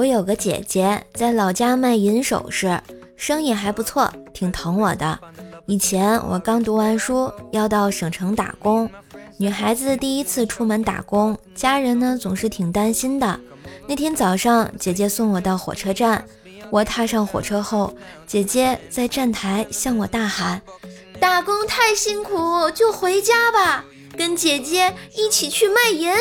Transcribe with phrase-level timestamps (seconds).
[0.00, 2.80] 我有个姐姐在老家卖银首饰，
[3.16, 5.20] 生意还不错，挺疼我的。
[5.66, 8.90] 以前我刚读完书，要到省城打工。
[9.36, 13.38] 女孩子第一次出门打工，家人呢总是挺担心的。
[13.86, 16.24] 那天早上，姐姐送我到火车站，
[16.70, 17.92] 我踏上火车后，
[18.26, 20.62] 姐姐在站台向我大喊
[21.20, 23.84] ：“打工太辛苦，就回家吧，
[24.16, 26.10] 跟姐姐一起去卖银。”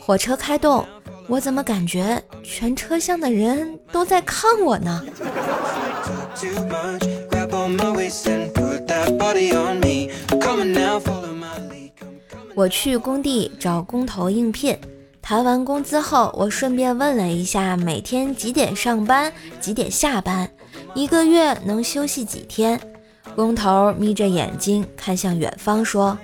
[0.00, 0.86] 火车开动，
[1.28, 5.04] 我怎么感觉全车厢的人都在看我呢？
[12.54, 14.76] 我去工地找工头应聘，
[15.20, 20.50] 谈完工资后，我顺便问了一下每天几点上班，几点下班，
[20.94, 22.80] 一个月能休息几天。
[23.36, 26.16] 工头眯着眼睛看向远方说。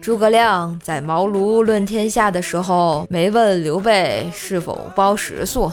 [0.00, 5.70] 诸葛亮在茅庐论天下的时候，没问刘备是否包食宿；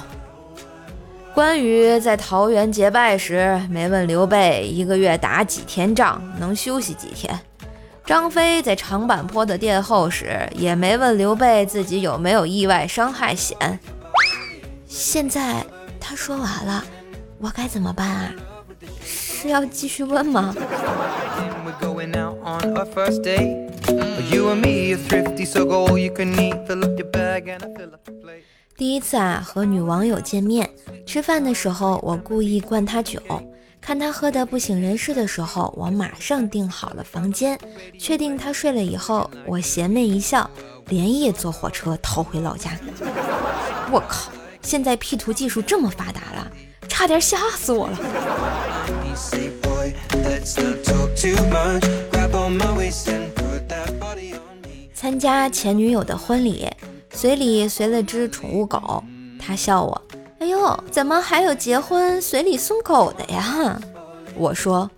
[1.34, 7.34] 关羽在桃园结拜时，没问刘备一个月打几天仗，能休息几天；
[8.06, 13.80] 张飞在长坂坡的殿后时，也没问刘备自己有没有意外伤害险。
[14.88, 15.66] 现在
[16.00, 16.84] 他说完了，
[17.40, 18.32] 我该怎么办啊？
[19.04, 20.54] 是要继续问吗？
[28.78, 30.70] 第一次啊，和女网友见面，
[31.06, 33.20] 吃饭的时候，我故意灌她酒，
[33.80, 37.58] 看她喝得不省人事的时候，我马上订好了房间，
[37.98, 40.50] 确定她睡了以后，我邪魅一笑，
[40.88, 42.72] 连夜坐火车逃回老家。
[43.92, 46.52] 我靠，现在 P 图技术这么发达了，
[46.88, 47.98] 差点吓死我了。
[55.06, 56.68] 参加前女友的婚礼，
[57.14, 59.04] 随礼随了只宠物狗，
[59.40, 60.02] 他笑我
[60.42, 63.80] ：“哎呦，怎么还有结婚随礼送狗的呀？”
[64.36, 64.90] 我说：“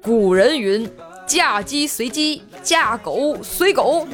[0.00, 0.88] 古人云，
[1.26, 4.06] 嫁鸡随鸡，嫁狗随狗。”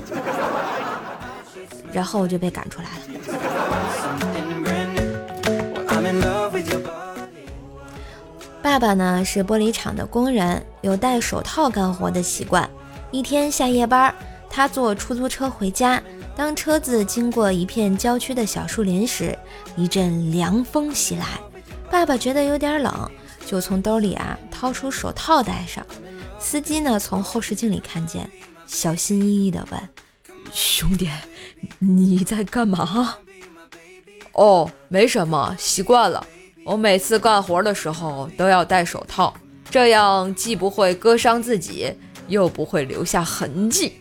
[1.93, 3.05] 然后我就被赶出来了。
[8.63, 12.67] 爸爸呢是玻璃厂的工人，有戴手套干活的习惯。
[13.11, 14.13] 一天下夜班，
[14.55, 16.01] 他坐出租车回家。
[16.37, 19.37] 当车子经过一片郊区的小树林时，
[19.77, 21.27] 一阵凉风袭来。
[21.91, 23.11] 爸爸觉得有点冷，
[23.45, 25.85] 就从兜里啊掏出手套戴上。
[26.39, 28.31] 司机呢从后视镜里看见，
[28.65, 29.89] 小心翼翼地问
[30.55, 31.09] ：“兄弟，
[31.81, 33.17] 你在干嘛
[34.35, 36.25] ？”“哦，没什么，习惯了。”
[36.65, 39.35] 我每次干活的时候都要戴手套，
[39.69, 41.93] 这样既不会割伤自己，
[42.29, 43.95] 又不会留下痕迹。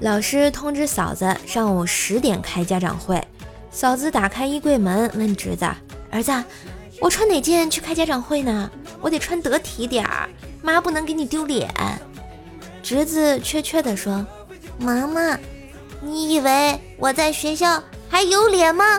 [0.00, 3.22] 老师通知嫂子上午十点开家长会，
[3.70, 5.66] 嫂子打开衣柜门问侄子
[6.10, 6.32] ：“儿子，
[7.00, 8.70] 我穿哪件去开家长会呢？
[9.00, 10.26] 我得穿得体点儿，
[10.62, 11.70] 妈不能给你丢脸。”
[12.82, 14.26] 侄子怯怯地说。
[14.78, 15.38] 妈妈，
[16.00, 18.98] 你以为我在学校还有脸吗？